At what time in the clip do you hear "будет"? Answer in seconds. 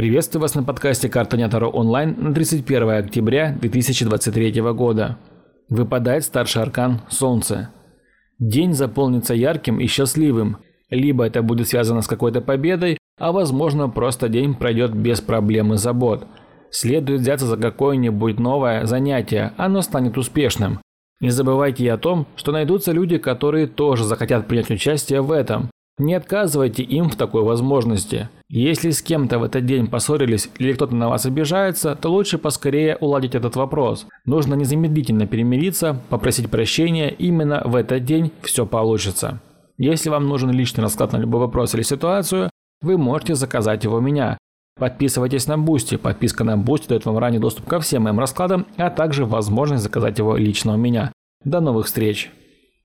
11.42-11.68